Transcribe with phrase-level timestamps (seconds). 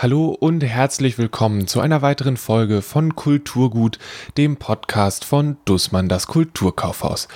[0.00, 3.98] Hallo und herzlich willkommen zu einer weiteren Folge von Kulturgut,
[4.36, 7.26] dem Podcast von Dussmann das Kulturkaufhaus.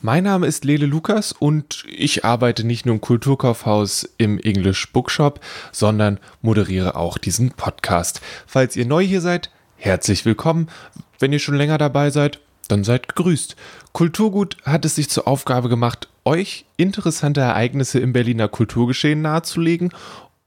[0.00, 5.40] Mein Name ist Lele Lukas und ich arbeite nicht nur im Kulturkaufhaus im English Bookshop,
[5.72, 8.22] sondern moderiere auch diesen Podcast.
[8.46, 10.70] Falls ihr neu hier seid, herzlich willkommen.
[11.18, 13.56] Wenn ihr schon länger dabei seid, dann seid gegrüßt.
[13.92, 19.90] Kulturgut hat es sich zur Aufgabe gemacht, euch interessante Ereignisse im Berliner Kulturgeschehen nahezulegen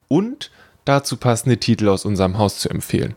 [0.07, 0.49] und
[0.85, 3.15] dazu passende Titel aus unserem Haus zu empfehlen.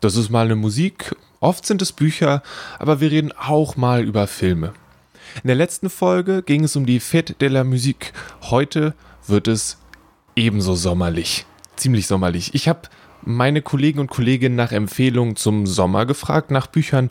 [0.00, 2.42] Das ist mal eine Musik, oft sind es Bücher,
[2.78, 4.72] aber wir reden auch mal über Filme.
[5.42, 8.12] In der letzten Folge ging es um die Fête de la Musique.
[8.42, 8.94] Heute
[9.26, 9.78] wird es
[10.36, 11.46] ebenso sommerlich.
[11.76, 12.54] Ziemlich sommerlich.
[12.54, 12.82] Ich habe
[13.22, 17.10] meine Kollegen und Kolleginnen nach Empfehlungen zum Sommer gefragt, nach Büchern,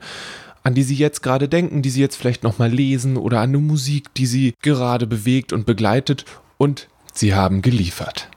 [0.63, 3.59] an die sie jetzt gerade denken, die sie jetzt vielleicht nochmal lesen oder an eine
[3.59, 6.26] Musik, die sie gerade bewegt und begleitet
[6.57, 8.29] und sie haben geliefert.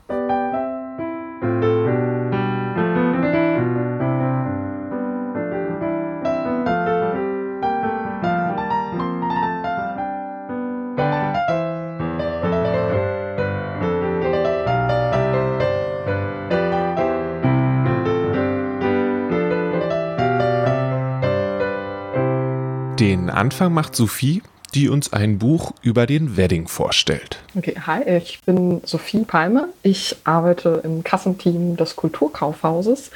[23.40, 24.42] Anfang macht Sophie,
[24.74, 27.38] die uns ein Buch über den Wedding vorstellt.
[27.56, 29.70] Okay, hi, ich bin Sophie Palme.
[29.82, 33.10] Ich arbeite im Kassenteam des Kulturkaufhauses.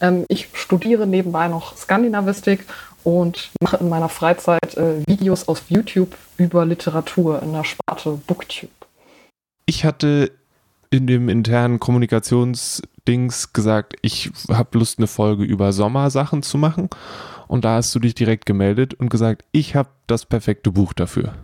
[0.00, 2.64] Ähm, ich studiere nebenbei noch Skandinavistik
[3.04, 8.72] und mache in meiner Freizeit äh, Videos auf YouTube über Literatur in der Sparte Booktube.
[9.66, 10.32] Ich hatte
[10.88, 16.88] in dem internen Kommunikationsdings gesagt, ich habe Lust, eine Folge über Sommersachen zu machen.
[17.48, 21.34] Und da hast du dich direkt gemeldet und gesagt, ich habe das perfekte Buch dafür.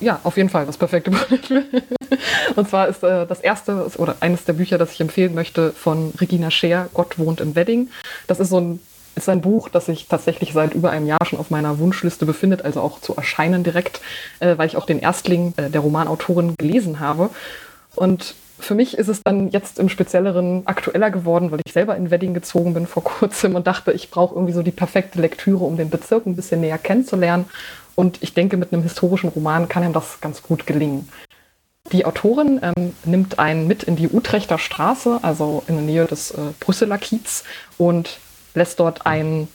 [0.00, 1.20] Ja, auf jeden Fall das perfekte Buch.
[2.56, 6.12] und zwar ist äh, das erste oder eines der Bücher, das ich empfehlen möchte, von
[6.20, 7.88] Regina Scheer, Gott wohnt im Wedding.
[8.26, 8.80] Das ist so ein
[9.14, 12.62] ist ein Buch, das sich tatsächlich seit über einem Jahr schon auf meiner Wunschliste befindet,
[12.62, 14.00] also auch zu erscheinen direkt,
[14.40, 17.30] äh, weil ich auch den Erstling äh, der Romanautorin gelesen habe.
[17.94, 22.10] Und für mich ist es dann jetzt im Spezielleren aktueller geworden, weil ich selber in
[22.10, 25.76] Wedding gezogen bin vor kurzem und dachte, ich brauche irgendwie so die perfekte Lektüre, um
[25.76, 27.46] den Bezirk ein bisschen näher kennenzulernen.
[27.94, 31.08] Und ich denke, mit einem historischen Roman kann ihm das ganz gut gelingen.
[31.90, 36.30] Die Autorin ähm, nimmt einen mit in die Utrechter Straße, also in der Nähe des
[36.30, 37.44] äh, Brüsseler Kiez,
[37.76, 38.18] und
[38.54, 39.48] lässt dort einen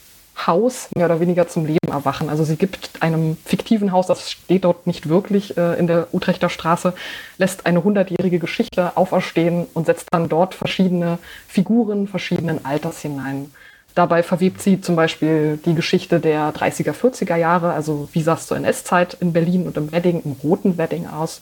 [0.46, 2.30] Haus mehr oder weniger zum Leben erwachen.
[2.30, 6.50] Also sie gibt einem fiktiven Haus, das steht dort nicht wirklich äh, in der Utrechter
[6.50, 6.94] Straße,
[7.38, 13.52] lässt eine hundertjährige Geschichte auferstehen und setzt dann dort verschiedene Figuren verschiedenen Alters hinein.
[13.96, 18.46] Dabei verwebt sie zum Beispiel die Geschichte der 30er, 40er Jahre, also wie sah es
[18.46, 21.42] zur NS-Zeit in Berlin und im Wedding, im roten Wedding aus.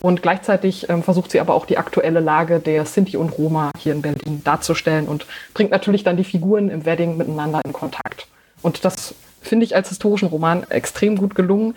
[0.00, 3.94] Und gleichzeitig ähm, versucht sie aber auch die aktuelle Lage der Sinti und Roma hier
[3.94, 8.26] in Berlin darzustellen und bringt natürlich dann die Figuren im Wedding miteinander in Kontakt.
[8.64, 11.74] Und das finde ich als historischen Roman extrem gut gelungen.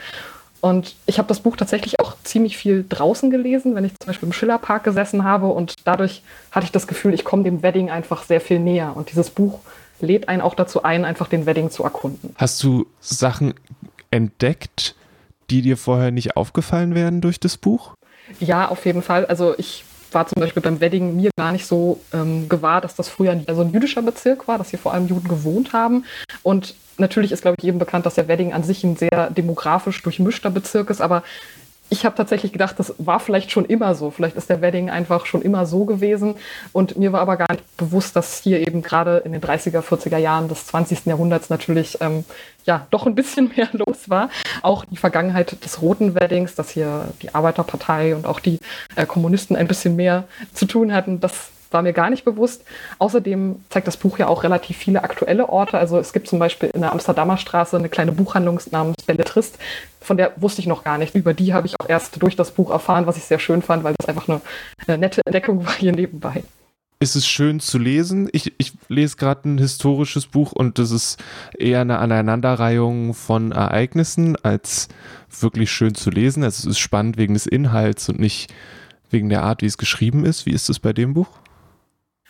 [0.62, 4.28] Und ich habe das Buch tatsächlich auch ziemlich viel draußen gelesen, wenn ich zum Beispiel
[4.28, 5.48] im Schillerpark gesessen habe.
[5.48, 8.94] Und dadurch hatte ich das Gefühl, ich komme dem Wedding einfach sehr viel näher.
[8.96, 9.60] Und dieses Buch
[10.00, 12.34] lädt einen auch dazu ein, einfach den Wedding zu erkunden.
[12.38, 13.54] Hast du Sachen
[14.10, 14.96] entdeckt,
[15.50, 17.94] die dir vorher nicht aufgefallen wären durch das Buch?
[18.40, 19.26] Ja, auf jeden Fall.
[19.26, 23.10] Also ich war zum Beispiel beim Wedding mir gar nicht so ähm, gewahr, dass das
[23.10, 26.06] früher so ein jüdischer Bezirk war, dass hier vor allem Juden gewohnt haben.
[26.44, 30.02] Und natürlich ist, glaube ich, jedem bekannt, dass der Wedding an sich ein sehr demografisch
[30.04, 31.24] durchmischter Bezirk ist, aber
[31.90, 34.12] ich habe tatsächlich gedacht, das war vielleicht schon immer so.
[34.12, 36.36] Vielleicht ist der Wedding einfach schon immer so gewesen.
[36.74, 40.18] Und mir war aber gar nicht bewusst, dass hier eben gerade in den 30er, 40er
[40.18, 41.06] Jahren des 20.
[41.06, 42.26] Jahrhunderts natürlich ähm,
[42.66, 44.30] ja doch ein bisschen mehr los war.
[44.62, 48.60] Auch die Vergangenheit des Roten Weddings, dass hier die Arbeiterpartei und auch die
[48.96, 52.64] äh, Kommunisten ein bisschen mehr zu tun hatten, das war mir gar nicht bewusst.
[53.00, 55.78] Außerdem zeigt das Buch ja auch relativ viele aktuelle Orte.
[55.78, 59.58] Also es gibt zum Beispiel in der Amsterdamer Straße eine kleine Buchhandlung namens Belletrist.
[60.08, 61.16] Von der wusste ich noch gar nicht.
[61.16, 63.84] Über die habe ich auch erst durch das Buch erfahren, was ich sehr schön fand,
[63.84, 64.40] weil das einfach eine,
[64.88, 66.46] eine nette Entdeckung war hier nebenbei.
[67.02, 68.30] Ist es schön zu lesen?
[68.32, 71.22] Ich, ich lese gerade ein historisches Buch und das ist
[71.60, 74.88] eher eine Aneinanderreihung von Ereignissen als
[75.42, 76.42] wirklich schön zu lesen.
[76.42, 78.54] Also es ist spannend wegen des Inhalts und nicht
[79.10, 80.46] wegen der Art, wie es geschrieben ist.
[80.46, 81.28] Wie ist es bei dem Buch?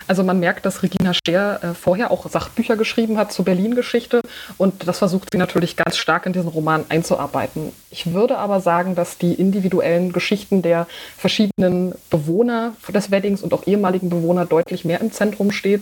[0.06, 4.22] Also man merkt, dass Regina Stehr äh, vorher auch Sachbücher geschrieben hat zur Berlin-Geschichte
[4.58, 7.74] und das versucht sie natürlich ganz stark in diesen Roman einzuarbeiten.
[7.90, 13.68] Ich würde aber sagen, dass die individuellen Geschichten der verschiedenen Bewohner des Weddings und auch
[13.68, 15.82] ehemaligen Bewohner deutlich mehr im Zentrum steht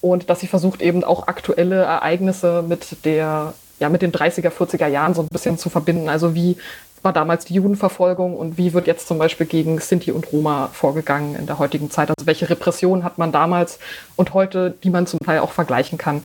[0.00, 4.88] und dass sie versucht eben auch aktuelle Ereignisse mit der ja, mit den 30er, 40er
[4.88, 6.08] Jahren so ein bisschen zu verbinden.
[6.08, 6.56] Also wie
[7.02, 11.36] war damals die Judenverfolgung und wie wird jetzt zum Beispiel gegen Sinti und Roma vorgegangen
[11.36, 12.10] in der heutigen Zeit?
[12.10, 13.78] Also welche Repressionen hat man damals
[14.16, 16.22] und heute, die man zum Teil auch vergleichen kann?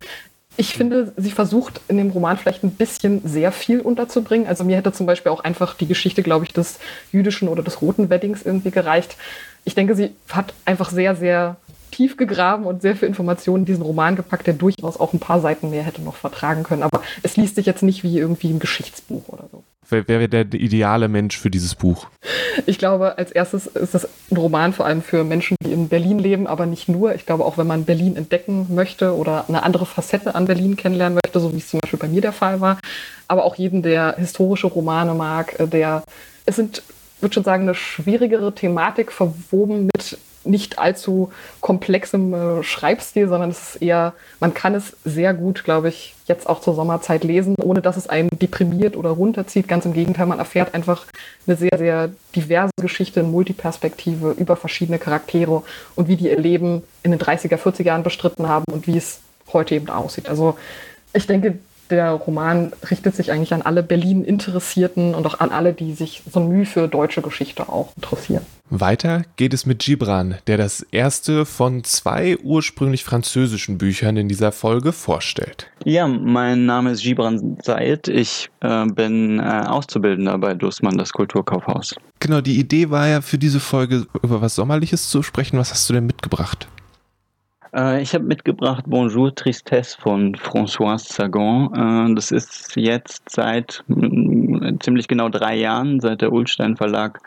[0.55, 4.47] Ich finde, sie versucht in dem Roman vielleicht ein bisschen sehr viel unterzubringen.
[4.47, 6.79] Also mir hätte zum Beispiel auch einfach die Geschichte, glaube ich, des
[7.11, 9.17] jüdischen oder des roten Weddings irgendwie gereicht.
[9.65, 11.55] Ich denke, sie hat einfach sehr, sehr
[11.93, 15.39] tief gegraben und sehr viel Informationen in diesen Roman gepackt, der durchaus auch ein paar
[15.39, 16.83] Seiten mehr hätte noch vertragen können.
[16.83, 19.63] Aber es liest sich jetzt nicht wie irgendwie ein Geschichtsbuch oder so.
[19.89, 22.07] Wer wäre der ideale Mensch für dieses Buch?
[22.65, 26.17] Ich glaube, als erstes ist das ein Roman vor allem für Menschen, die in Berlin
[26.17, 27.13] leben, aber nicht nur.
[27.13, 31.19] Ich glaube auch, wenn man Berlin entdecken möchte oder eine andere Facette an Berlin kennenlernen
[31.23, 32.79] möchte, so wie es zum Beispiel bei mir der Fall war.
[33.27, 36.03] Aber auch jeden, der historische Romane mag, äh, der,
[36.45, 36.81] es sind,
[37.19, 41.31] würde schon sagen, eine schwierigere Thematik verwoben mit nicht allzu
[41.61, 46.47] komplexem äh, Schreibstil, sondern es ist eher, man kann es sehr gut, glaube ich, jetzt
[46.47, 49.67] auch zur Sommerzeit lesen, ohne dass es einen deprimiert oder runterzieht.
[49.67, 51.05] Ganz im Gegenteil, man erfährt einfach
[51.47, 55.63] eine sehr, sehr diverse Geschichte in Multiperspektive über verschiedene Charaktere
[55.95, 59.19] und wie die ihr Leben in den 30er, 40er Jahren bestritten haben und wie es
[59.51, 60.29] heute eben aussieht.
[60.29, 60.57] Also
[61.13, 61.59] ich denke,
[61.89, 66.39] der Roman richtet sich eigentlich an alle Berlin-Interessierten und auch an alle, die sich so
[66.39, 68.45] Mühe für deutsche Geschichte auch interessieren.
[68.79, 74.51] Weiter geht es mit Gibran, der das erste von zwei ursprünglich französischen Büchern in dieser
[74.51, 75.67] Folge vorstellt.
[75.85, 78.07] Ja, mein Name ist Gibran Sayed.
[78.07, 81.95] Ich äh, bin äh, Auszubildender bei Dussmann, das Kulturkaufhaus.
[82.19, 85.57] Genau, die Idee war ja für diese Folge über was Sommerliches zu sprechen.
[85.59, 86.67] Was hast du denn mitgebracht?
[87.73, 92.11] Äh, ich habe mitgebracht Bonjour Tristesse von Françoise Sagan.
[92.11, 97.19] Äh, das ist jetzt seit mm, ziemlich genau drei Jahren, seit der Ulstein Verlag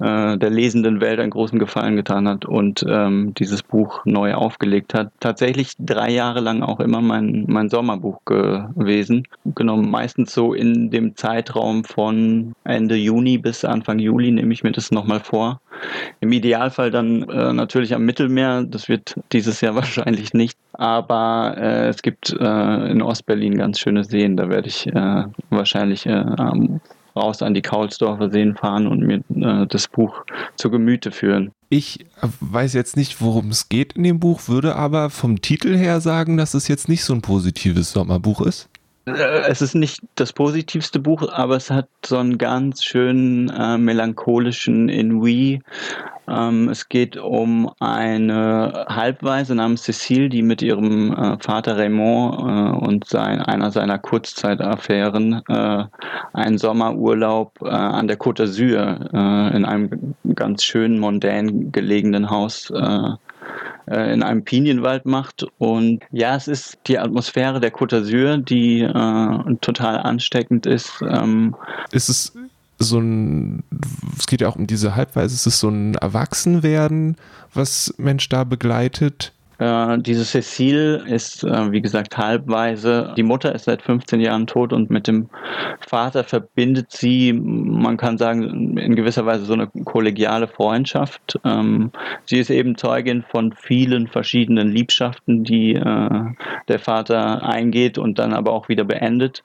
[0.00, 4.92] äh, der lesenden Welt einen großen Gefallen getan hat und ähm, dieses Buch neu aufgelegt
[4.94, 5.10] hat.
[5.20, 9.26] Tatsächlich drei Jahre lang auch immer mein, mein Sommerbuch gewesen.
[9.54, 14.72] Genommen meistens so in dem Zeitraum von Ende Juni bis Anfang Juli nehme ich mir
[14.72, 15.60] das nochmal vor.
[16.20, 18.64] Im Idealfall dann äh, natürlich am Mittelmeer.
[18.64, 20.58] Das wird dieses Jahr wahrscheinlich nicht.
[20.72, 24.36] Aber äh, es gibt äh, in Ostberlin ganz schöne Seen.
[24.36, 26.24] Da werde ich äh, wahrscheinlich äh,
[27.16, 30.24] raus an die Kaulsdorfer Seen fahren und mir äh, das Buch
[30.56, 31.50] zu Gemüte führen.
[31.68, 32.06] Ich
[32.40, 36.36] weiß jetzt nicht, worum es geht in dem Buch, würde aber vom Titel her sagen,
[36.36, 38.70] dass es jetzt nicht so ein positives Sommerbuch ist.
[39.48, 44.88] Es ist nicht das positivste Buch, aber es hat so einen ganz schönen äh, melancholischen
[44.88, 45.60] Inouï
[46.28, 52.86] ähm, es geht um eine Halbweise namens Cécile, die mit ihrem äh, Vater Raymond äh,
[52.86, 55.84] und sein, einer seiner Kurzzeitaffären äh,
[56.34, 62.70] einen Sommerurlaub äh, an der Côte d'Azur äh, in einem ganz schönen, mondän gelegenen Haus
[63.90, 65.46] äh, in einem Pinienwald macht.
[65.58, 71.02] Und ja, es ist die Atmosphäre der Côte d'Azur, die äh, total ansteckend ist.
[71.02, 71.54] Ähm,
[71.90, 72.32] ist es
[72.78, 73.64] so ein,
[74.16, 77.16] es geht ja auch um diese Halbweise, es ist so ein Erwachsenwerden,
[77.52, 79.32] was Mensch da begleitet.
[79.58, 83.12] Äh, diese Cecile ist, äh, wie gesagt, halbweise.
[83.16, 85.28] Die Mutter ist seit 15 Jahren tot und mit dem
[85.80, 91.40] Vater verbindet sie, man kann sagen, in gewisser Weise so eine kollegiale Freundschaft.
[91.44, 91.90] Ähm,
[92.24, 96.24] sie ist eben Zeugin von vielen verschiedenen Liebschaften, die äh,
[96.68, 99.42] der Vater eingeht und dann aber auch wieder beendet.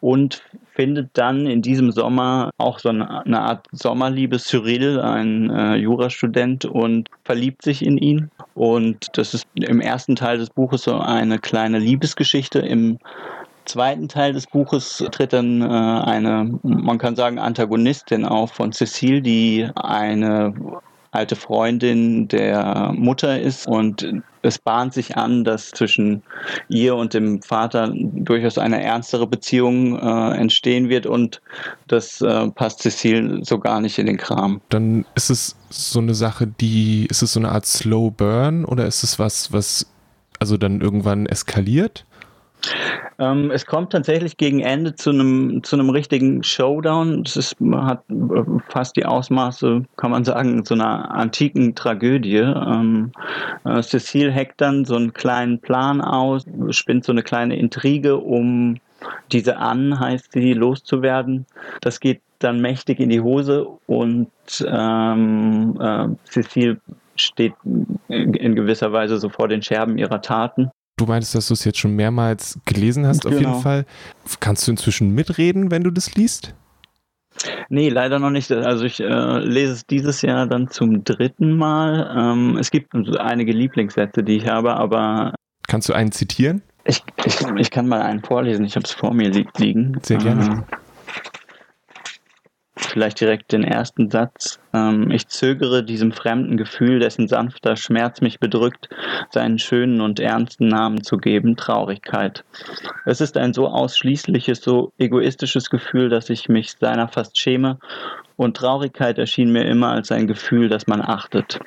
[0.00, 0.42] Und
[0.76, 4.38] findet dann in diesem Sommer auch so eine, Art Sommerliebe.
[4.38, 8.30] Cyril, ein äh, Jurastudent, und verliebt sich in ihn.
[8.56, 12.60] Und das ist im ersten Teil des Buches so eine kleine Liebesgeschichte.
[12.60, 12.98] Im
[13.66, 19.20] zweiten Teil des Buches tritt dann äh, eine, man kann sagen, Antagonistin auf von Cecile,
[19.20, 20.54] die eine
[21.16, 24.06] alte Freundin der Mutter ist und
[24.42, 26.22] es bahnt sich an, dass zwischen
[26.68, 31.40] ihr und dem Vater durchaus eine ernstere Beziehung äh, entstehen wird und
[31.88, 34.60] das äh, passt Cecile so gar nicht in den Kram.
[34.68, 38.86] Dann ist es so eine Sache, die, ist es so eine Art Slow Burn oder
[38.86, 39.86] ist es was, was
[40.38, 42.04] also dann irgendwann eskaliert?
[43.18, 47.24] Ähm, es kommt tatsächlich gegen Ende zu einem, zu einem richtigen Showdown.
[47.24, 52.36] Das ist, hat äh, fast die Ausmaße, kann man sagen, so einer antiken Tragödie.
[52.36, 53.12] Ähm,
[53.64, 58.76] äh, Cecile hackt dann so einen kleinen Plan aus, spinnt so eine kleine Intrige, um
[59.32, 61.46] diese Anne, heißt sie, loszuwerden.
[61.80, 64.28] Das geht dann mächtig in die Hose und
[64.66, 66.78] ähm, äh, Cecile
[67.16, 67.54] steht
[68.08, 70.70] in gewisser Weise so vor den Scherben ihrer Taten.
[70.98, 73.34] Du meintest, dass du es jetzt schon mehrmals gelesen hast, genau.
[73.34, 73.62] auf jeden genau.
[73.62, 73.84] Fall.
[74.40, 76.54] Kannst du inzwischen mitreden, wenn du das liest?
[77.68, 78.50] Nee, leider noch nicht.
[78.50, 82.14] Also ich äh, lese es dieses Jahr dann zum dritten Mal.
[82.16, 85.34] Ähm, es gibt einige Lieblingssätze, die ich habe, aber.
[85.68, 86.62] Kannst du einen zitieren?
[86.84, 88.64] Ich, ich, ich kann mal einen vorlesen.
[88.64, 89.98] Ich habe es vor mir li liegen.
[90.02, 90.64] Sehr gerne.
[92.76, 94.60] Vielleicht direkt den ersten Satz.
[94.72, 98.88] Ähm, ich zögere diesem fremden Gefühl, dessen sanfter Schmerz mich bedrückt,
[99.30, 102.44] seinen schönen und ernsten Namen zu geben, Traurigkeit.
[103.04, 107.78] Es ist ein so ausschließliches, so egoistisches Gefühl, dass ich mich seiner fast schäme
[108.36, 111.58] und Traurigkeit erschien mir immer als ein Gefühl, das man achtet.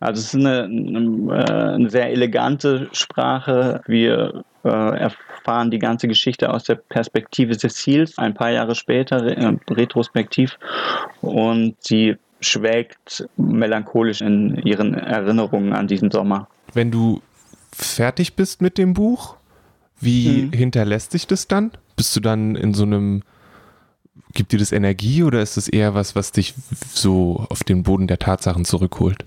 [0.00, 3.82] Also es ist eine, eine, eine sehr elegante Sprache.
[3.86, 9.56] Wir äh, erfahren die ganze Geschichte aus der Perspektive Cecils, ein paar Jahre später, äh,
[9.70, 10.58] retrospektiv.
[11.20, 16.48] Und sie schwelgt melancholisch in ihren Erinnerungen an diesen Sommer.
[16.72, 17.20] Wenn du
[17.72, 19.36] fertig bist mit dem Buch,
[20.00, 20.52] wie hm.
[20.52, 21.72] hinterlässt sich das dann?
[21.96, 23.22] Bist du dann in so einem
[24.34, 26.54] gibt dir das Energie oder ist es eher was, was dich
[26.92, 29.24] so auf den Boden der Tatsachen zurückholt?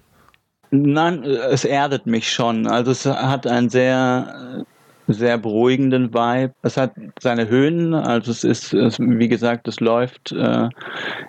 [0.71, 2.65] Nein, es erdet mich schon.
[2.65, 4.65] Also es hat einen sehr
[5.13, 6.53] sehr beruhigenden Vibe.
[6.61, 10.69] Es hat seine Höhen, also es ist, es, wie gesagt, es läuft äh,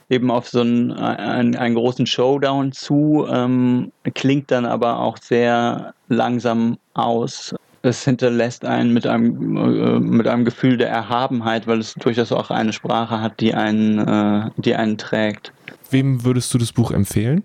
[0.09, 5.95] eben auf so einen, einen, einen großen Showdown zu, ähm, klingt dann aber auch sehr
[6.09, 11.95] langsam aus es hinterlässt einen mit einem, äh, mit einem Gefühl der Erhabenheit, weil es
[11.95, 15.53] durchaus auch eine Sprache hat, die einen, äh, die einen trägt.
[15.91, 17.45] Wem würdest du das Buch empfehlen?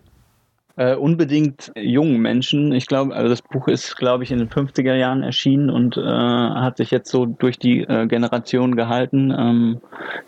[0.78, 2.72] Äh, unbedingt jungen Menschen.
[2.72, 6.02] Ich glaube, also das Buch ist, glaube ich, in den 50er Jahren erschienen und äh,
[6.02, 9.34] hat sich jetzt so durch die äh, Generation gehalten.
[9.36, 9.82] Ähm,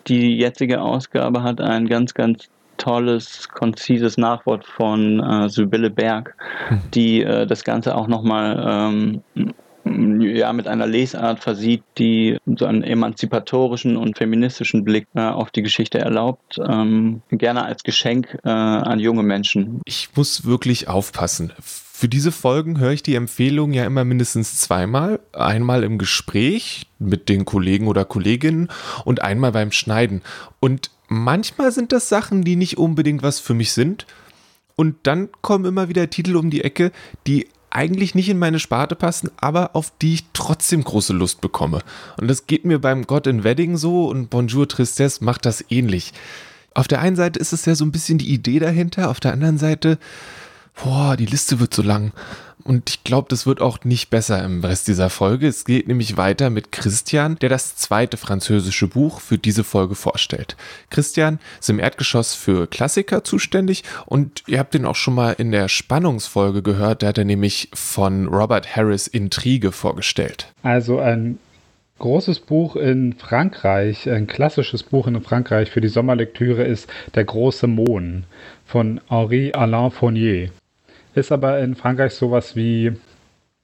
[0.08, 6.36] die jetzige Ausgabe hat ein ganz, ganz tolles, konzises Nachwort von äh, Sibylle Berg,
[6.70, 6.82] hm.
[6.96, 9.22] die äh, das Ganze auch nochmal ähm,
[10.22, 15.62] ja, mit einer Lesart versieht, die so einen emanzipatorischen und feministischen Blick äh, auf die
[15.62, 16.60] Geschichte erlaubt.
[16.66, 19.82] Ähm, gerne als Geschenk äh, an junge Menschen.
[19.86, 21.54] Ich muss wirklich aufpassen.
[21.62, 25.20] Für diese Folgen höre ich die Empfehlung ja immer mindestens zweimal.
[25.34, 28.70] Einmal im Gespräch mit den Kollegen oder Kolleginnen
[29.04, 30.22] und einmal beim Schneiden.
[30.62, 34.06] Und manchmal sind das Sachen, die nicht unbedingt was für mich sind.
[34.78, 36.94] Und dann kommen immer wieder Titel um die Ecke,
[37.28, 41.80] die eigentlich nicht in meine Sparte passen, aber auf die ich trotzdem große Lust bekomme.
[42.20, 46.14] Und das geht mir beim God in Wedding so und Bonjour Tristesse macht das ähnlich.
[46.74, 49.34] Auf der einen Seite ist es ja so ein bisschen die Idee dahinter, auf der
[49.34, 49.98] anderen Seite,
[50.84, 52.12] boah, die Liste wird so lang.
[52.64, 55.48] Und ich glaube, das wird auch nicht besser im Rest dieser Folge.
[55.48, 60.58] Es geht nämlich weiter mit Christian, der das zweite französische Buch für diese Folge vorstellt.
[60.90, 65.52] Christian ist im Erdgeschoss für Klassiker zuständig und ihr habt ihn auch schon mal in
[65.52, 67.02] der Spannungsfolge gehört.
[67.02, 70.48] Da hat er nämlich von Robert Harris Intrige vorgestellt.
[70.62, 71.40] Also ein
[71.98, 77.68] großes Buch in Frankreich, ein klassisches Buch in Frankreich für die Sommerlektüre ist Der große
[77.68, 78.26] Mohn
[78.66, 80.50] von Henri Alain Fournier
[81.20, 82.94] ist aber in Frankreich sowas wie,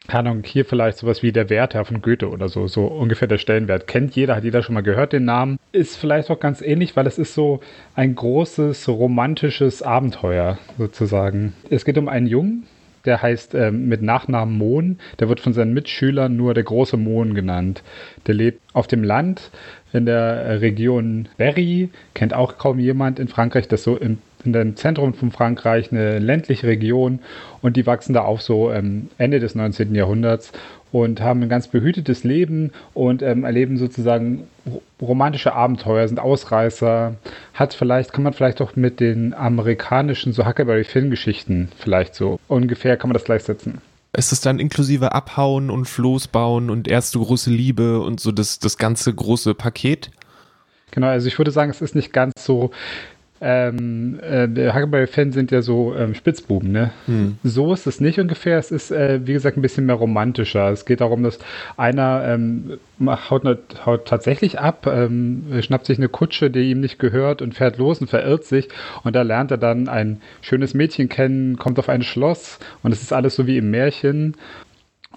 [0.07, 3.37] keine Ahnung, hier vielleicht sowas wie der Werther von Goethe oder so, so ungefähr der
[3.37, 3.87] Stellenwert.
[3.87, 5.57] Kennt jeder, hat jeder schon mal gehört den Namen.
[5.71, 7.61] Ist vielleicht auch ganz ähnlich, weil es ist so
[7.95, 11.53] ein großes romantisches Abenteuer sozusagen.
[11.69, 12.67] Es geht um einen Jungen,
[13.05, 14.99] der heißt äh, mit Nachnamen Mohn.
[15.19, 17.83] Der wird von seinen Mitschülern nur der große Mohn genannt.
[18.27, 19.51] Der lebt auf dem Land
[19.93, 24.75] in der Region Berry, kennt auch kaum jemand in Frankreich, das so im in dem
[24.75, 27.19] Zentrum von Frankreich, eine ländliche Region
[27.61, 29.95] und die wachsen da auf so ähm, Ende des 19.
[29.95, 30.51] Jahrhunderts
[30.91, 34.47] und haben ein ganz behütetes Leben und ähm, erleben sozusagen
[35.01, 37.15] romantische Abenteuer, sind Ausreißer,
[37.53, 42.39] hat vielleicht, kann man vielleicht auch mit den amerikanischen so Huckleberry Finn Geschichten vielleicht so
[42.47, 43.81] ungefähr kann man das gleichsetzen.
[44.15, 48.59] Ist es dann inklusive Abhauen und Floß bauen und erste große Liebe und so das,
[48.59, 50.11] das ganze große Paket?
[50.91, 52.71] Genau, also ich würde sagen, es ist nicht ganz so
[53.41, 56.91] ähm, äh, Huckleberry-Fans sind ja so ähm, Spitzbuben, ne?
[57.05, 57.37] Hm.
[57.43, 58.57] So ist es nicht ungefähr.
[58.57, 60.69] Es ist, äh, wie gesagt, ein bisschen mehr romantischer.
[60.69, 61.39] Es geht darum, dass
[61.75, 66.97] einer ähm, haut, ne, haut, tatsächlich ab, ähm, schnappt sich eine Kutsche, die ihm nicht
[66.97, 68.69] gehört und fährt los und verirrt sich.
[69.03, 73.01] Und da lernt er dann ein schönes Mädchen kennen, kommt auf ein Schloss und es
[73.01, 74.35] ist alles so wie im Märchen.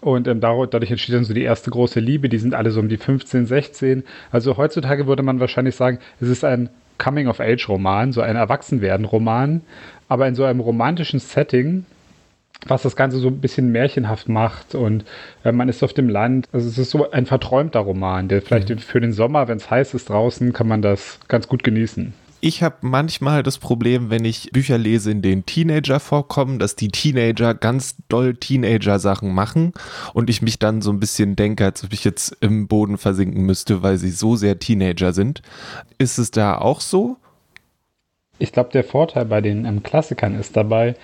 [0.00, 2.28] Und ähm, dadurch entsteht dann so die erste große Liebe.
[2.28, 4.02] Die sind alle so um die 15, 16.
[4.32, 9.62] Also heutzutage würde man wahrscheinlich sagen, es ist ein Coming-of-Age-Roman, so ein Erwachsenwerden-Roman,
[10.08, 11.86] aber in so einem romantischen Setting,
[12.66, 15.04] was das Ganze so ein bisschen märchenhaft macht und
[15.44, 16.48] äh, man ist auf dem Land.
[16.52, 18.78] Also es ist so ein verträumter Roman, der vielleicht mhm.
[18.78, 22.62] für den Sommer, wenn es heiß ist draußen, kann man das ganz gut genießen ich
[22.62, 27.54] habe manchmal das Problem, wenn ich Bücher lese, in denen Teenager vorkommen, dass die Teenager
[27.54, 29.72] ganz doll Teenager-Sachen machen
[30.14, 33.44] und ich mich dann so ein bisschen denke, als ob ich jetzt im Boden versinken
[33.44, 35.42] müsste, weil sie so sehr Teenager sind.
[35.98, 37.16] Ist es da auch so?
[38.38, 40.94] Ich glaube, der Vorteil bei den ähm, Klassikern ist dabei,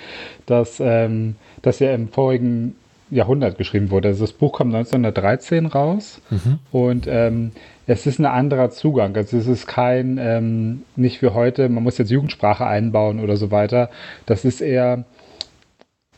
[0.46, 2.76] dass, ähm, dass ja im vorigen
[3.10, 4.08] Jahrhundert geschrieben wurde.
[4.08, 6.58] Also das Buch kommt 1913 raus mhm.
[6.70, 7.52] und ähm,
[7.86, 9.16] es ist ein anderer Zugang.
[9.16, 13.50] Also es ist kein, ähm, nicht wie heute, man muss jetzt Jugendsprache einbauen oder so
[13.50, 13.90] weiter.
[14.26, 15.04] Das ist eher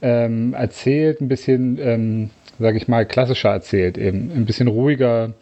[0.03, 5.33] ähm, erzählt, ein bisschen, ähm, sage ich mal, klassischer erzählt, eben ein bisschen ruhiger.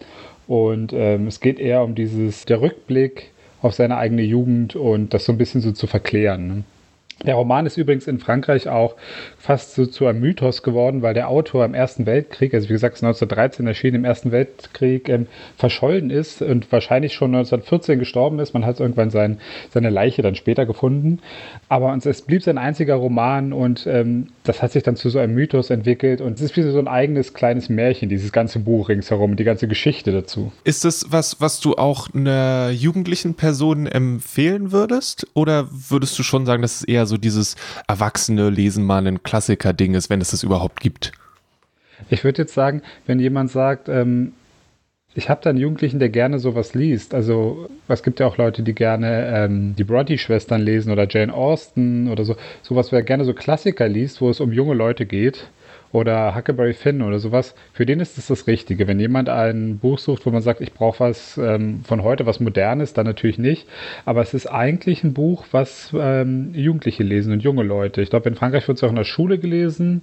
[0.47, 3.31] Und ähm, es geht eher um dieses, der Rückblick
[3.63, 6.49] auf seine eigene Jugend und das so ein bisschen so zu verklären.
[6.49, 6.65] Ne?
[7.23, 8.97] Der Roman ist übrigens in Frankreich auch
[9.39, 12.97] fast so zu einem Mythos geworden, weil der Autor im Ersten Weltkrieg, also wie gesagt
[12.97, 18.53] 1913 erschienen, im Ersten Weltkrieg ähm, verschollen ist und wahrscheinlich schon 1914 gestorben ist.
[18.53, 19.39] Man hat irgendwann sein,
[19.71, 21.21] seine Leiche dann später gefunden.
[21.69, 25.35] Aber es blieb sein einziger Roman und ähm, das hat sich dann zu so einem
[25.35, 29.37] Mythos entwickelt und es ist wie so ein eigenes kleines Märchen, dieses ganze Buch ringsherum,
[29.37, 30.53] die ganze Geschichte dazu.
[30.65, 35.27] Ist das was, was du auch einer jugendlichen Person empfehlen würdest?
[35.35, 37.57] Oder würdest du schon sagen, dass es eher so dieses
[37.89, 41.13] erwachsene Lesen mal ein Klassiker-Ding ist, wenn es das überhaupt gibt?
[42.11, 44.33] Ich würde jetzt sagen, wenn jemand sagt, ähm,
[45.15, 47.15] ich habe da einen Jugendlichen, der gerne sowas liest.
[47.15, 52.11] Also es gibt ja auch Leute, die gerne ähm, die Bronte-Schwestern lesen oder Jane Austen
[52.11, 52.35] oder so.
[52.63, 55.47] Sowas, wer gerne so Klassiker liest, wo es um junge Leute geht.
[55.95, 57.55] Oder Huckleberry Finn oder sowas.
[57.73, 58.89] Für den ist es das Richtige.
[58.89, 62.41] Wenn jemand ein Buch sucht, wo man sagt, ich brauche was ähm, von heute, was
[62.41, 63.69] Modernes, dann natürlich nicht.
[64.05, 68.03] Aber es ist eigentlich ein Buch, was ähm, Jugendliche lesen und junge Leute.
[68.03, 70.03] Ich glaube, in Frankreich wird es auch in der Schule gelesen.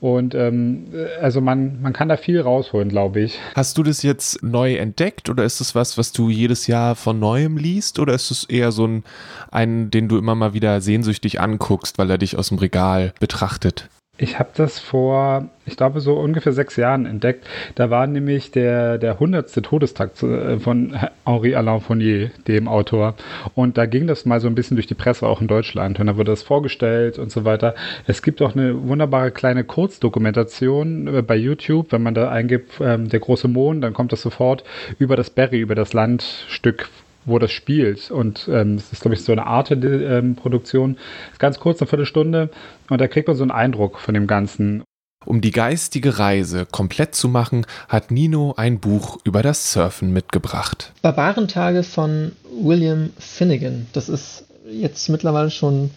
[0.00, 0.86] Und ähm,
[1.20, 3.38] also man, man kann da viel rausholen, glaube ich.
[3.54, 7.18] Hast du das jetzt neu entdeckt oder ist es was, was du jedes Jahr von
[7.18, 7.98] neuem liest?
[7.98, 9.04] Oder ist es eher so ein,
[9.50, 13.90] ein, den du immer mal wieder sehnsüchtig anguckst, weil er dich aus dem Regal betrachtet?
[14.20, 17.46] Ich habe das vor, ich glaube, so ungefähr sechs Jahren entdeckt.
[17.76, 19.62] Da war nämlich der, der 100.
[19.62, 23.14] Todestag äh, von Henri Alain Fournier, dem Autor.
[23.54, 26.00] Und da ging das mal so ein bisschen durch die Presse, auch in Deutschland.
[26.00, 27.76] Und da wurde das vorgestellt und so weiter.
[28.08, 31.92] Es gibt auch eine wunderbare kleine Kurzdokumentation äh, bei YouTube.
[31.92, 34.64] Wenn man da eingibt, ähm, der große Mond, dann kommt das sofort
[34.98, 36.88] über das Berry, über das Landstück
[37.24, 38.10] wo das spielt.
[38.10, 40.96] Und ähm, es ist, glaube ich, so eine Art ähm, Produktion.
[41.38, 42.50] Ganz kurz, eine Viertelstunde.
[42.88, 44.82] Und da kriegt man so einen Eindruck von dem Ganzen.
[45.24, 50.92] Um die geistige Reise komplett zu machen, hat Nino ein Buch über das Surfen mitgebracht.
[51.02, 53.86] Barbarentage von William Finnegan.
[53.92, 55.90] Das ist jetzt mittlerweile schon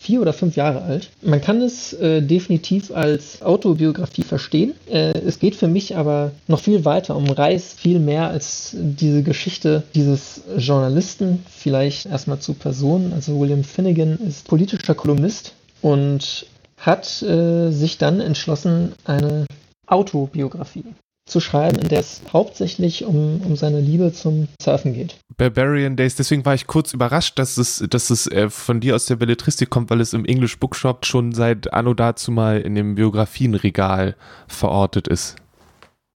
[0.00, 1.10] vier oder fünf Jahre alt.
[1.22, 4.74] Man kann es äh, definitiv als Autobiografie verstehen.
[4.88, 9.82] Äh, es geht für mich aber noch viel weiter, umreißt viel mehr als diese Geschichte
[9.94, 11.44] dieses Journalisten.
[11.50, 13.12] Vielleicht erstmal zu Personen.
[13.12, 19.46] Also William Finnegan ist politischer Kolumnist und hat äh, sich dann entschlossen, eine
[19.86, 20.84] Autobiografie
[21.28, 25.16] zu schreiben, in der es hauptsächlich um, um seine Liebe zum Surfen geht.
[25.36, 29.06] Barbarian Days, deswegen war ich kurz überrascht, dass es, dass es äh, von dir aus
[29.06, 32.94] der Belletristik kommt, weil es im English Bookshop schon seit Anno dazu mal in dem
[32.96, 35.36] Biografienregal verortet ist.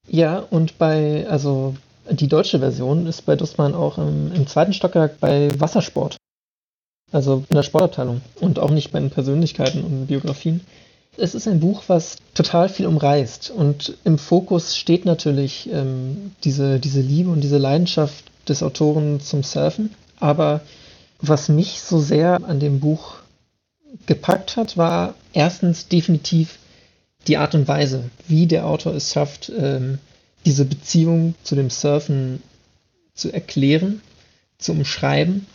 [0.08, 1.76] Ja, und bei, also
[2.10, 6.18] die deutsche Version ist bei Dussmann auch im, im zweiten Stockwerk bei Wassersport.
[7.12, 10.62] Also in der Sportabteilung und auch nicht bei den Persönlichkeiten und Biografien.
[11.18, 16.80] Es ist ein Buch, was total viel umreißt und im Fokus steht natürlich ähm, diese,
[16.80, 19.92] diese Liebe und diese Leidenschaft des Autoren zum Surfen.
[20.20, 20.62] Aber
[21.20, 23.16] was mich so sehr an dem Buch
[24.08, 26.58] gepackt hat, war erstens definitiv
[27.28, 30.00] die Art und Weise, wie der Autor es schafft, ähm,
[30.46, 32.42] diese Beziehung zu dem Surfen
[33.14, 34.02] zu erklären,
[34.58, 35.46] zu umschreiben,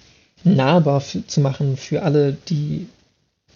[0.45, 2.87] nahbar zu machen für alle, die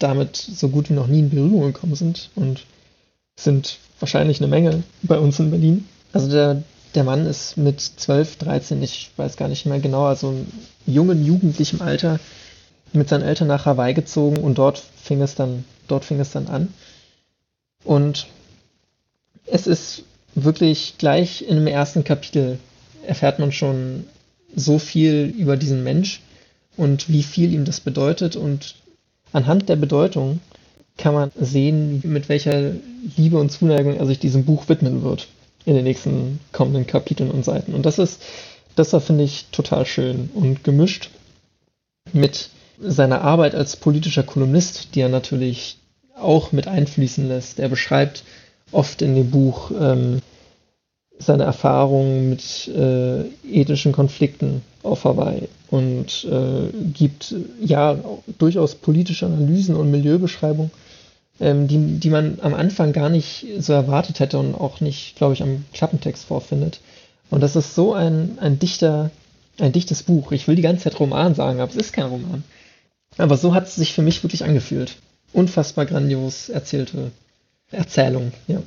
[0.03, 2.65] damit so gut wie noch nie in Berührung gekommen sind und
[3.35, 5.87] sind wahrscheinlich eine Menge bei uns in Berlin.
[6.11, 6.61] Also der,
[6.93, 10.47] der Mann ist mit 12, 13, ich weiß gar nicht mehr genau, also im
[10.85, 12.19] jungen, jugendlichem Alter
[12.91, 16.47] mit seinen Eltern nach Hawaii gezogen und dort fing es dann, dort fing es dann
[16.47, 16.73] an.
[17.83, 18.27] Und
[19.45, 20.03] es ist
[20.35, 22.59] wirklich gleich in dem ersten Kapitel
[23.05, 24.05] erfährt man schon
[24.55, 26.21] so viel über diesen Mensch
[26.77, 28.75] und wie viel ihm das bedeutet und
[29.33, 30.39] Anhand der Bedeutung
[30.97, 32.71] kann man sehen, mit welcher
[33.17, 35.27] Liebe und Zuneigung er sich diesem Buch widmen wird
[35.65, 37.73] in den nächsten kommenden Kapiteln und Seiten.
[37.73, 38.21] Und das ist,
[38.75, 41.09] das finde ich total schön und gemischt
[42.11, 45.77] mit seiner Arbeit als politischer Kolumnist, die er natürlich
[46.15, 47.59] auch mit einfließen lässt.
[47.59, 48.23] Er beschreibt
[48.71, 50.21] oft in dem Buch ähm,
[51.25, 57.97] seine Erfahrungen mit äh, ethischen Konflikten auf Hawaii und äh, gibt ja
[58.37, 60.71] durchaus politische Analysen und Milieubeschreibungen,
[61.39, 65.33] ähm, die, die man am Anfang gar nicht so erwartet hätte und auch nicht, glaube
[65.33, 66.79] ich, am Klappentext vorfindet.
[67.29, 69.09] Und das ist so ein, ein dichter,
[69.59, 70.31] ein dichtes Buch.
[70.31, 72.43] Ich will die ganze Zeit Roman sagen, aber es ist kein Roman.
[73.17, 74.97] Aber so hat es sich für mich wirklich angefühlt.
[75.31, 77.11] Unfassbar grandios erzählte
[77.71, 78.61] Erzählung, ja.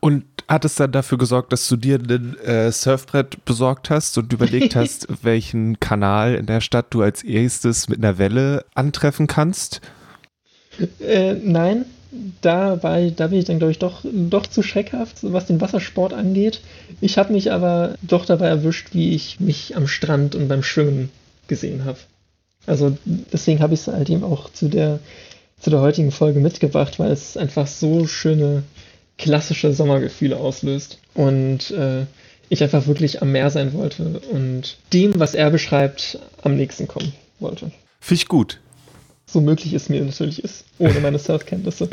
[0.00, 4.32] Und hat es dann dafür gesorgt, dass du dir ein äh, Surfbrett besorgt hast und
[4.32, 9.80] überlegt hast, welchen Kanal in der Stadt du als erstes mit einer Welle antreffen kannst?
[11.00, 11.84] Äh, nein,
[12.40, 15.60] da, war ich, da bin ich dann, glaube ich, doch, doch zu schreckhaft, was den
[15.60, 16.60] Wassersport angeht.
[17.00, 21.10] Ich habe mich aber doch dabei erwischt, wie ich mich am Strand und beim Schwimmen
[21.46, 21.98] gesehen habe.
[22.66, 25.00] Also deswegen habe ich es halt eben auch zu der,
[25.60, 28.62] zu der heutigen Folge mitgebracht, weil es einfach so schöne
[29.18, 30.98] klassische Sommergefühle auslöst.
[31.14, 32.06] Und äh,
[32.48, 37.12] ich einfach wirklich am Meer sein wollte und dem, was er beschreibt, am nächsten kommen
[37.40, 37.70] wollte.
[38.00, 38.60] Finde ich gut.
[39.26, 41.90] So möglich es mir natürlich ist, ohne meine Surfkenntnisse.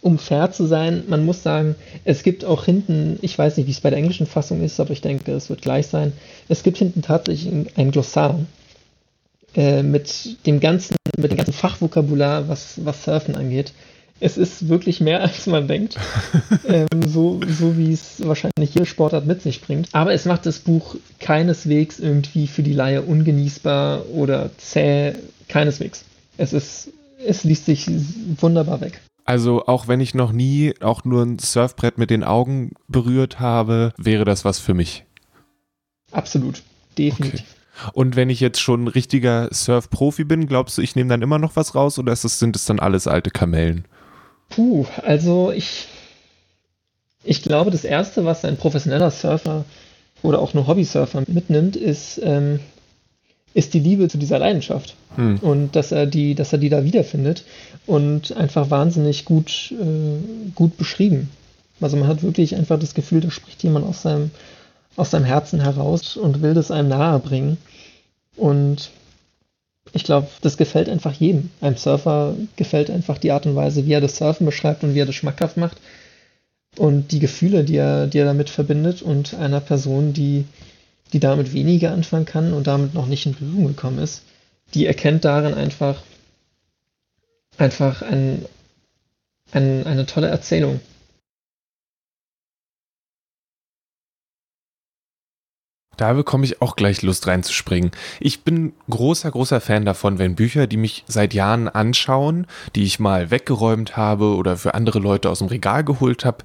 [0.00, 3.72] um fair zu sein, man muss sagen, es gibt auch hinten, ich weiß nicht, wie
[3.72, 6.14] es bei der englischen Fassung ist, aber ich denke, es wird gleich sein.
[6.48, 8.40] Es gibt hinten tatsächlich ein Glossar
[9.54, 13.74] äh, mit dem ganzen, mit dem ganzen Fachvokabular, was, was Surfen angeht
[14.20, 15.96] es ist wirklich mehr, als man denkt.
[16.68, 19.88] ähm, so, so wie es wahrscheinlich jede Sportart mit sich bringt.
[19.92, 25.14] Aber es macht das Buch keineswegs irgendwie für die Laie ungenießbar oder zäh.
[25.48, 26.04] Keineswegs.
[26.36, 26.92] Es ist,
[27.26, 27.90] es liest sich
[28.40, 29.00] wunderbar weg.
[29.24, 33.92] Also auch wenn ich noch nie auch nur ein Surfbrett mit den Augen berührt habe,
[33.96, 35.04] wäre das was für mich.
[36.12, 36.62] Absolut,
[36.96, 37.40] definitiv.
[37.40, 37.90] Okay.
[37.92, 41.38] Und wenn ich jetzt schon ein richtiger Surf-Profi bin, glaubst du, ich nehme dann immer
[41.38, 43.86] noch was raus oder es, sind es dann alles alte Kamellen?
[44.50, 45.86] Puh, also ich,
[47.24, 49.64] ich glaube, das Erste, was ein professioneller Surfer
[50.22, 52.60] oder auch nur Hobby-Surfer mitnimmt, ist, ähm,
[53.54, 54.94] ist die Liebe zu dieser Leidenschaft.
[55.16, 55.38] Hm.
[55.38, 57.44] Und dass er die, dass er die da wiederfindet
[57.86, 61.30] und einfach wahnsinnig gut, äh, gut beschrieben.
[61.80, 64.30] Also man hat wirklich einfach das Gefühl, da spricht jemand aus seinem,
[64.96, 67.56] aus seinem Herzen heraus und will das einem nahe bringen.
[68.36, 68.90] Und
[69.92, 71.50] ich glaube, das gefällt einfach jedem.
[71.60, 75.00] Einem Surfer gefällt einfach die Art und Weise, wie er das Surfen beschreibt und wie
[75.00, 75.78] er das schmackhaft macht.
[76.76, 80.44] Und die Gefühle, die er, die er damit verbindet und einer Person, die,
[81.12, 84.22] die damit weniger anfangen kann und damit noch nicht in Berührung gekommen ist,
[84.74, 86.00] die erkennt darin einfach,
[87.58, 88.44] einfach ein,
[89.50, 90.80] ein, eine tolle Erzählung.
[96.00, 97.90] Da bekomme ich auch gleich Lust reinzuspringen.
[98.20, 103.00] Ich bin großer, großer Fan davon, wenn Bücher, die mich seit Jahren anschauen, die ich
[103.00, 106.38] mal weggeräumt habe oder für andere Leute aus dem Regal geholt habe,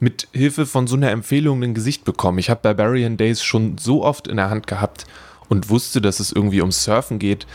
[0.00, 2.38] mit Hilfe von so einer Empfehlung ein Gesicht bekommen.
[2.38, 5.06] Ich habe Barbarian Days schon so oft in der Hand gehabt
[5.48, 7.46] und wusste, dass es irgendwie ums Surfen geht,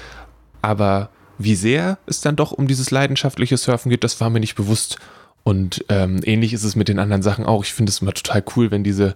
[0.62, 4.56] aber wie sehr es dann doch um dieses leidenschaftliche Surfen geht, das war mir nicht
[4.56, 5.00] bewusst.
[5.44, 7.66] Und ähm, ähnlich ist es mit den anderen Sachen auch.
[7.66, 9.16] Ich finde es immer total cool, wenn diese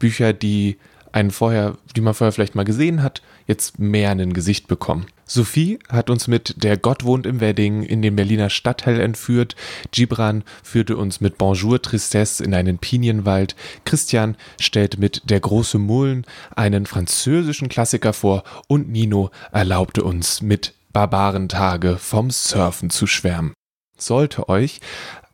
[0.00, 0.76] Bücher, die
[1.12, 5.06] einen vorher, die man vorher vielleicht mal gesehen hat, jetzt mehr ein Gesicht bekommen.
[5.24, 9.54] Sophie hat uns mit Der Gott wohnt im Wedding in den Berliner Stadtteil entführt.
[9.92, 13.54] Gibran führte uns mit Bonjour Tristesse in einen Pinienwald.
[13.84, 20.74] Christian stellt mit Der große Mullen einen französischen Klassiker vor und Nino erlaubte uns mit
[20.92, 23.52] Barbarentage vom Surfen zu schwärmen.
[23.96, 24.80] Sollte euch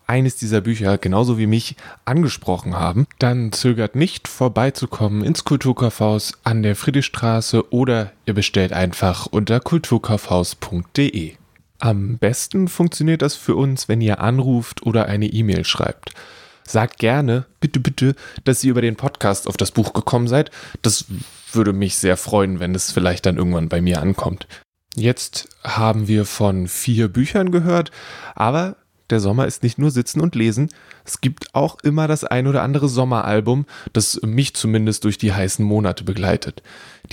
[0.07, 6.62] eines dieser Bücher genauso wie mich angesprochen haben, dann zögert nicht vorbeizukommen ins Kulturkaufhaus an
[6.62, 11.35] der Friedrichstraße oder ihr bestellt einfach unter kulturkaufhaus.de.
[11.79, 16.12] Am besten funktioniert das für uns, wenn ihr anruft oder eine E-Mail schreibt.
[16.64, 18.14] Sagt gerne, bitte, bitte,
[18.45, 20.51] dass ihr über den Podcast auf das Buch gekommen seid.
[20.83, 21.05] Das
[21.53, 24.49] würde mich sehr freuen, wenn es vielleicht dann irgendwann bei mir ankommt.
[24.95, 27.90] Jetzt haben wir von vier Büchern gehört,
[28.35, 28.77] aber
[29.11, 30.71] der Sommer ist nicht nur Sitzen und Lesen.
[31.05, 35.64] Es gibt auch immer das ein oder andere Sommeralbum, das mich zumindest durch die heißen
[35.64, 36.62] Monate begleitet.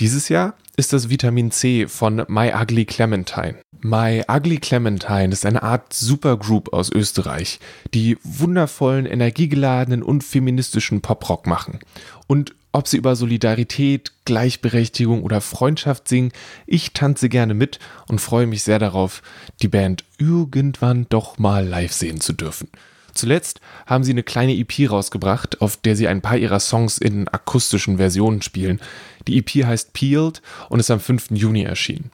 [0.00, 3.56] Dieses Jahr ist das Vitamin C von My Ugly Clementine.
[3.80, 7.60] My Ugly Clementine ist eine Art Supergroup aus Österreich,
[7.92, 11.80] die wundervollen, energiegeladenen und feministischen Poprock machen.
[12.26, 16.32] Und ob sie über Solidarität, Gleichberechtigung oder Freundschaft singen,
[16.66, 19.22] ich tanze gerne mit und freue mich sehr darauf,
[19.62, 22.68] die Band irgendwann doch mal live sehen zu dürfen.
[23.14, 27.28] Zuletzt haben sie eine kleine EP rausgebracht, auf der sie ein paar ihrer Songs in
[27.28, 28.80] akustischen Versionen spielen.
[29.26, 31.30] Die EP heißt Peeled und ist am 5.
[31.30, 32.10] Juni erschienen.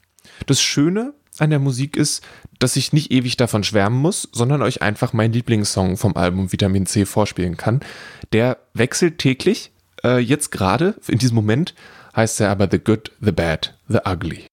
[0.46, 2.22] Das Schöne an der Musik ist,
[2.58, 6.86] dass ich nicht ewig davon schwärmen muss, sondern euch einfach meinen Lieblingssong vom Album Vitamin
[6.86, 7.80] C vorspielen kann.
[8.32, 9.72] Der wechselt täglich,
[10.04, 11.74] äh, jetzt gerade, in diesem Moment,
[12.14, 14.49] heißt er aber The Good, The Bad, The Ugly.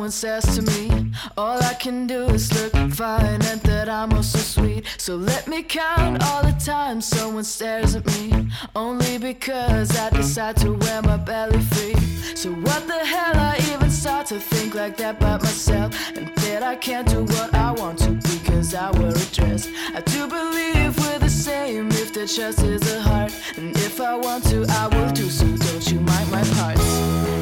[0.00, 4.38] Someone says to me, all I can do is look fine and that I'm also
[4.38, 4.86] sweet.
[4.96, 8.48] So let me count all the times someone stares at me.
[8.74, 11.96] Only because I decide to wear my belly free.
[12.34, 15.94] So what the hell I even start to think like that about myself.
[16.16, 19.68] And that I can't do what I want to because I wear a dress.
[19.94, 23.34] I do believe we're the same if the chest is the heart.
[23.58, 25.44] And if I want to, I will do so.
[25.44, 26.88] Don't you mind my parts?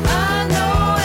[0.09, 0.98] I know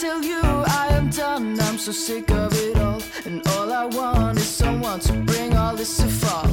[0.00, 3.02] tell you I am done, I'm so sick of it all.
[3.24, 6.48] And all I want is someone to bring all this to fall.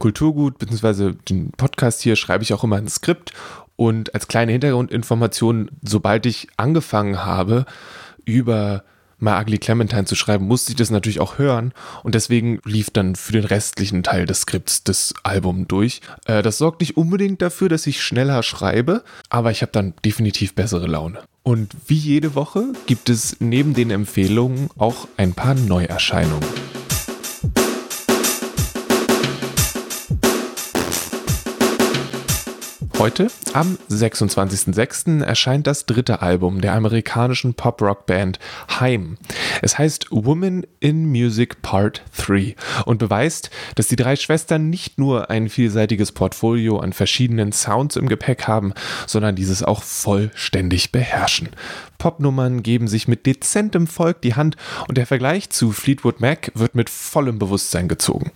[0.00, 1.12] Kulturgut bzw.
[1.28, 3.32] den Podcast hier schreibe ich auch immer ein Skript
[3.76, 7.64] und als kleine Hintergrundinformation, sobald ich angefangen habe,
[8.24, 8.82] über
[9.18, 13.16] My Ugly Clementine zu schreiben, musste ich das natürlich auch hören und deswegen lief dann
[13.16, 16.00] für den restlichen Teil des Skripts das Album durch.
[16.26, 20.54] Äh, das sorgt nicht unbedingt dafür, dass ich schneller schreibe, aber ich habe dann definitiv
[20.54, 21.20] bessere Laune.
[21.42, 26.48] Und wie jede Woche gibt es neben den Empfehlungen auch ein paar Neuerscheinungen.
[33.00, 38.38] Heute, am 26.06., erscheint das dritte Album der amerikanischen Pop-Rock-Band
[38.78, 39.16] Haim.
[39.62, 45.30] Es heißt Woman in Music Part 3 und beweist, dass die drei Schwestern nicht nur
[45.30, 48.74] ein vielseitiges Portfolio an verschiedenen Sounds im Gepäck haben,
[49.06, 51.48] sondern dieses auch vollständig beherrschen.
[51.96, 54.58] Popnummern geben sich mit dezentem Volk die Hand
[54.88, 58.30] und der Vergleich zu Fleetwood Mac wird mit vollem Bewusstsein gezogen.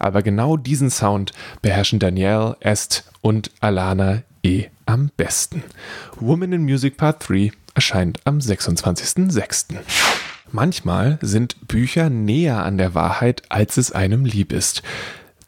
[0.00, 1.30] Aber genau diesen Sound
[1.62, 4.66] beherrschen Danielle, Est und Alana E.
[4.86, 5.62] am besten.
[6.18, 9.76] Woman in Music Part 3 erscheint am 26.06.
[10.50, 14.82] Manchmal sind Bücher näher an der Wahrheit, als es einem lieb ist.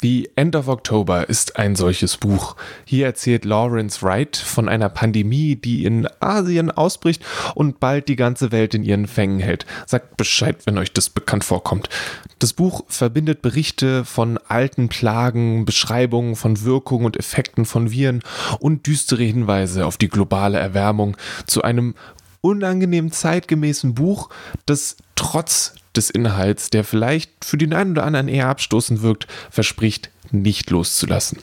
[0.02, 2.56] The End of October ist ein solches Buch.
[2.84, 8.50] Hier erzählt Lawrence Wright von einer Pandemie, die in Asien ausbricht und bald die ganze
[8.50, 9.64] Welt in ihren Fängen hält.
[9.86, 11.88] Sagt Bescheid, wenn euch das bekannt vorkommt.
[12.40, 18.22] Das Buch verbindet Berichte von alten Plagen, Beschreibungen von Wirkungen und Effekten von Viren
[18.58, 21.94] und düstere Hinweise auf die globale Erwärmung zu einem
[22.40, 24.30] unangenehm zeitgemäßen Buch,
[24.66, 30.10] das trotz des Inhalts, der vielleicht für den einen oder anderen eher abstoßend wirkt, verspricht,
[30.30, 31.38] nicht loszulassen.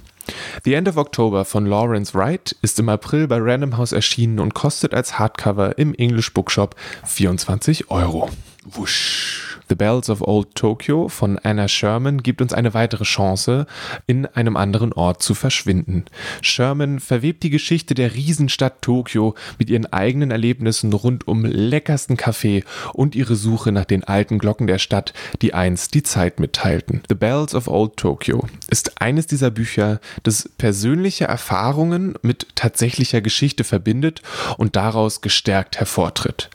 [0.64, 4.54] The End of October von Lawrence Wright ist im April bei Random House erschienen und
[4.54, 8.30] kostet als Hardcover im English Bookshop 24 Euro.
[8.64, 9.49] Wusch.
[9.70, 13.68] The Bells of Old Tokyo von Anna Sherman gibt uns eine weitere Chance,
[14.08, 16.06] in einem anderen Ort zu verschwinden.
[16.42, 22.64] Sherman verwebt die Geschichte der Riesenstadt Tokio mit ihren eigenen Erlebnissen rund um leckersten Kaffee
[22.94, 27.04] und ihre Suche nach den alten Glocken der Stadt, die einst die Zeit mitteilten.
[27.08, 33.64] The Bells of Old Tokyo ist eines dieser Bücher, das persönliche Erfahrungen mit tatsächlicher Geschichte
[33.64, 34.24] verbindet
[34.58, 36.50] und daraus gestärkt hervortritt.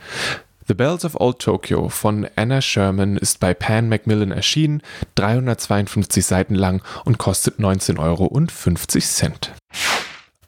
[0.66, 4.81] The Bells of Old Tokyo von Anna Sherman ist bei Pan Macmillan erschienen,
[5.14, 8.40] 352 Seiten lang und kostet 19,50 Euro.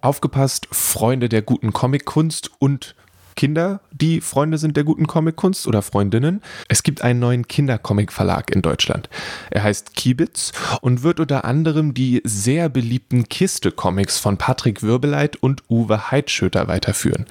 [0.00, 2.94] Aufgepasst, Freunde der guten Comickunst und
[3.35, 6.42] Kinder, die Freunde sind der guten Comickunst oder Freundinnen.
[6.68, 9.09] Es gibt einen neuen Kindercomic-Verlag in Deutschland.
[9.50, 15.62] Er heißt Kiebitz und wird unter anderem die sehr beliebten Kiste-Comics von Patrick Wirbeleit und
[15.70, 17.26] Uwe Heidschöter weiterführen.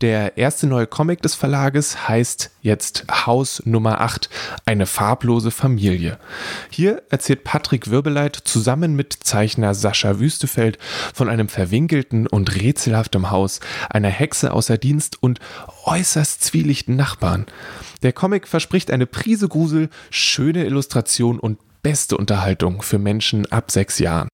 [0.00, 4.28] Der erste neue Comic des Verlages heißt jetzt Haus Nummer 8,
[4.66, 6.18] eine farblose Familie.
[6.70, 10.78] Hier erzählt Patrick Wirbeleit zusammen mit Zeichner Sascha Wüstefeld
[11.14, 15.38] von einem verwinkelten und rätselhaftem Haus, einer Hexe außer Dienst und
[15.88, 17.46] äußerst zwielichten Nachbarn.
[18.02, 23.98] Der Comic verspricht eine Prise Grusel, schöne Illustration und beste Unterhaltung für Menschen ab sechs
[23.98, 24.28] Jahren.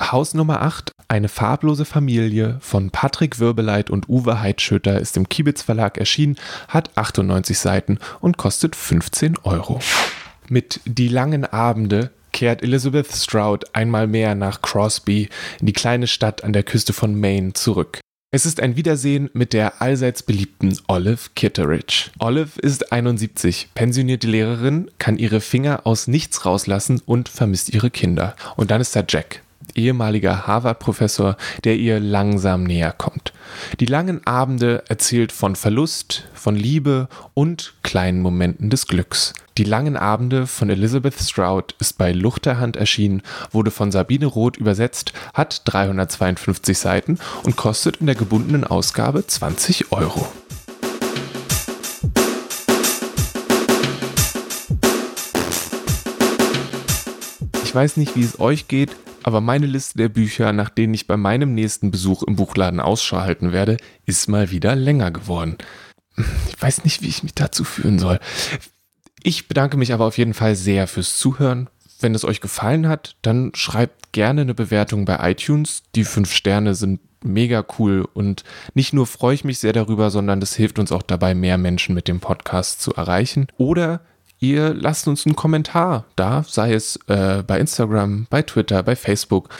[0.00, 5.62] Haus Nummer 8, eine farblose Familie von Patrick Wirbeleit und Uwe Heidschöter ist im Kiebitz
[5.62, 6.36] Verlag erschienen,
[6.68, 9.78] hat 98 Seiten und kostet 15 Euro.
[10.48, 15.28] Mit Die langen Abende kehrt Elizabeth Stroud einmal mehr nach Crosby
[15.60, 18.00] in die kleine Stadt an der Küste von Maine zurück.
[18.32, 22.10] Es ist ein Wiedersehen mit der allseits beliebten Olive Kitteridge.
[22.20, 28.36] Olive ist 71, pensionierte Lehrerin, kann ihre Finger aus nichts rauslassen und vermisst ihre Kinder.
[28.54, 29.42] Und dann ist da Jack,
[29.74, 33.32] ehemaliger Harvard-Professor, der ihr langsam näher kommt.
[33.80, 39.32] Die langen Abende erzählt von Verlust, von Liebe und kleinen Momenten des Glücks.
[39.60, 43.20] Die langen Abende von Elizabeth Stroud ist bei Luchterhand erschienen,
[43.50, 49.92] wurde von Sabine Roth übersetzt, hat 352 Seiten und kostet in der gebundenen Ausgabe 20
[49.92, 50.26] Euro.
[57.62, 61.06] Ich weiß nicht, wie es euch geht, aber meine Liste der Bücher, nach denen ich
[61.06, 65.58] bei meinem nächsten Besuch im Buchladen Ausschau halten werde, ist mal wieder länger geworden.
[66.48, 68.20] Ich weiß nicht, wie ich mich dazu fühlen soll.
[69.22, 71.68] Ich bedanke mich aber auf jeden Fall sehr fürs Zuhören.
[72.00, 75.82] Wenn es euch gefallen hat, dann schreibt gerne eine Bewertung bei iTunes.
[75.94, 80.40] Die fünf Sterne sind mega cool und nicht nur freue ich mich sehr darüber, sondern
[80.40, 83.48] das hilft uns auch dabei, mehr Menschen mit dem Podcast zu erreichen.
[83.58, 84.00] Oder
[84.38, 89.50] ihr lasst uns einen Kommentar da, sei es äh, bei Instagram, bei Twitter, bei Facebook.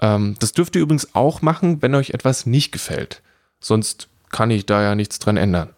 [0.00, 3.22] Ähm, das dürft ihr übrigens auch machen, wenn euch etwas nicht gefällt.
[3.60, 5.70] Sonst kann ich da ja nichts dran ändern.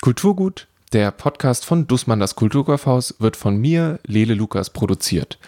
[0.00, 5.38] Kulturgut, der Podcast von Dussmann das Kulturkaufhaus, wird von mir, Lele Lukas, produziert.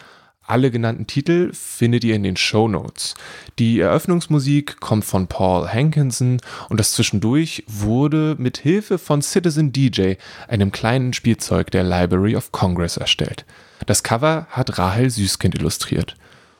[0.47, 3.15] Alle genannten Titel findet ihr in den Show Notes.
[3.59, 10.15] Die Eröffnungsmusik kommt von Paul Hankinson und das Zwischendurch wurde mit Hilfe von Citizen DJ,
[10.49, 13.47] einem kleinen Spielzeug der Library of Congress, erstellt.
[13.87, 16.17] Das Cover hat Rahel Süßkind illustriert.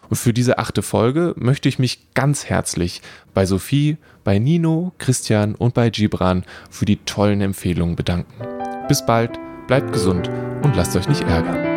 [0.09, 5.55] Und für diese achte Folge möchte ich mich ganz herzlich bei Sophie, bei Nino, Christian
[5.55, 8.54] und bei Gibran für die tollen Empfehlungen bedanken.
[8.89, 10.31] Bis bald, bleibt gesund
[10.63, 11.74] und lasst euch nicht ärgern.